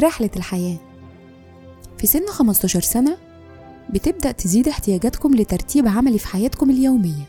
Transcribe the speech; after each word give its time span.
رحلة 0.00 0.30
الحياة. 0.36 0.76
في 1.98 2.06
سن 2.06 2.26
15 2.26 2.80
سنة 2.80 3.16
بتبدأ 3.90 4.32
تزيد 4.32 4.68
احتياجاتكم 4.68 5.34
لترتيب 5.34 5.88
عملي 5.88 6.18
في 6.18 6.26
حياتكم 6.26 6.70
اليومية 6.70 7.24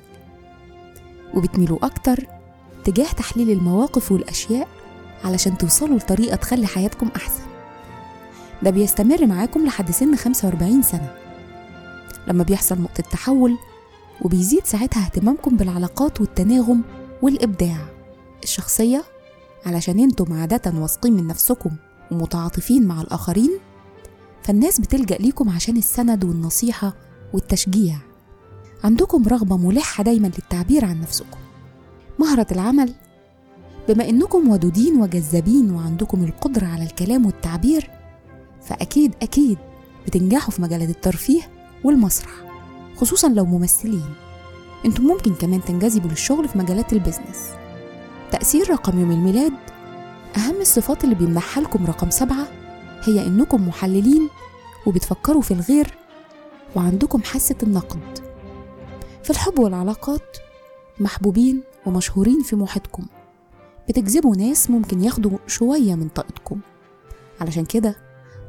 وبتميلوا 1.34 1.86
أكتر 1.86 2.28
تجاه 2.84 3.12
تحليل 3.12 3.52
المواقف 3.52 4.12
والأشياء 4.12 4.68
علشان 5.24 5.58
توصلوا 5.58 5.98
لطريقة 5.98 6.36
تخلي 6.36 6.68
حياتكم 6.68 7.10
أحسن. 7.16 7.44
ده 8.64 8.70
بيستمر 8.70 9.26
معاكم 9.26 9.66
لحد 9.66 9.92
سن 9.92 10.16
45 10.16 10.82
سنة. 10.82 11.16
لما 12.28 12.44
بيحصل 12.44 12.82
نقطة 12.82 13.04
تحول 13.04 13.58
وبيزيد 14.22 14.66
ساعتها 14.66 15.06
اهتمامكم 15.06 15.58
بالعلاقات 15.58 16.22
والتناغم 16.22 16.82
والإبداع 17.22 17.78
الشخصية 18.44 19.04
علشان 19.66 20.00
أنتم 20.00 20.34
عادة 20.34 20.74
واثقين 20.80 21.14
من 21.14 21.28
نفسكم. 21.28 21.70
ومتعاطفين 22.12 22.88
مع 22.88 23.02
الآخرين 23.02 23.52
فالناس 24.44 24.82
بتلجأ 24.82 25.16
ليكم 25.16 25.50
عشان 25.50 25.78
السند 25.78 26.26
والنصيحة 26.26 26.94
والتشجيع. 27.34 27.98
عندكم 28.84 29.28
رغبة 29.28 29.58
ملحة 29.58 30.04
دايما 30.04 30.28
للتعبير 30.28 30.86
عن 30.86 31.02
نفسكم. 31.02 31.38
مهرة 32.20 32.48
العمل 32.52 32.94
بما 33.90 34.10
إنكم 34.10 34.50
ودودين 34.50 35.02
وجذابين 35.02 35.72
وعندكم 35.72 36.24
القدرة 36.24 36.66
على 36.66 36.84
الكلام 36.84 37.26
والتعبير 37.26 37.90
فأكيد 38.62 39.16
أكيد 39.22 39.58
بتنجحوا 40.08 40.52
في 40.52 40.62
مجالات 40.62 40.90
الترفيه 40.90 41.42
والمسرح 41.84 42.32
خصوصا 42.96 43.30
لو 43.30 43.46
ممثلين. 43.46 44.14
أنتم 44.86 45.04
ممكن 45.04 45.34
كمان 45.34 45.62
تنجذبوا 45.64 46.10
للشغل 46.10 46.48
في 46.48 46.58
مجالات 46.58 46.94
البيزنس. 46.94 47.50
تأثير 48.32 48.70
رقم 48.70 49.00
يوم 49.00 49.12
الميلاد 49.12 49.54
أهم 50.38 50.62
الصفات 50.62 51.04
اللي 51.04 51.16
بيمنحها 51.16 51.64
لكم 51.64 51.86
رقم 51.86 52.10
سبعة 52.10 52.48
هي 53.04 53.28
إنكم 53.28 53.68
محللين 53.68 54.30
وبتفكروا 54.86 55.42
في 55.42 55.52
الغير 55.52 55.98
وعندكم 56.76 57.24
حاسة 57.24 57.56
النقد. 57.64 58.20
في 59.24 59.30
الحب 59.30 59.60
والعلاقات 59.60 60.38
محبوبين 61.00 61.64
ومشهورين 61.86 62.44
في 62.44 62.56
محيطكم 62.56 63.06
بتجذبوا 63.90 64.36
ناس 64.36 64.70
ممكن 64.70 65.04
ياخدوا 65.04 65.38
شوية 65.48 65.96
من 65.96 66.08
طاقتكم. 66.08 66.60
علشان 67.42 67.66
كده 67.66 67.96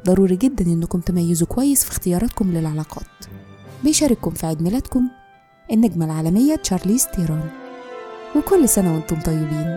ضروري 0.06 0.36
جدا 0.36 0.64
إنكم 0.66 1.00
تميزوا 1.00 1.46
كويس 1.46 1.84
في 1.84 1.90
اختياراتكم 1.90 2.52
للعلاقات. 2.52 3.06
بيشارككم 3.84 4.30
في 4.30 4.46
عيد 4.46 4.62
ميلادكم 4.62 5.08
النجمة 5.72 6.04
العالمية 6.04 6.56
تشارليز 6.56 7.06
تيران. 7.06 7.50
وكل 8.36 8.68
سنة 8.68 8.94
وأنتم 8.94 9.20
طيبين. 9.20 9.76